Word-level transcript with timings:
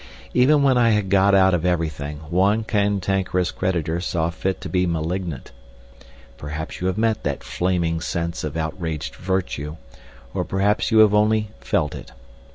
Even 0.33 0.63
when 0.63 0.79
I 0.79 0.89
had 0.89 1.09
got 1.11 1.35
out 1.35 1.53
of 1.53 1.63
everything, 1.63 2.21
one 2.31 2.63
cantankerous 2.63 3.51
creditor 3.51 4.01
saw 4.01 4.31
fit 4.31 4.59
to 4.61 4.67
be 4.67 4.87
malignant. 4.87 5.51
Perhaps 6.39 6.81
you 6.81 6.87
have 6.87 6.97
met 6.97 7.21
that 7.21 7.43
flaming 7.43 8.01
sense 8.01 8.43
of 8.43 8.57
outraged 8.57 9.13
virtue, 9.13 9.77
or 10.33 10.43
perhaps 10.43 10.89
you 10.89 10.97
have 11.05 11.13
only 11.13 11.51
felt 11.59 11.93
it. 11.93 12.13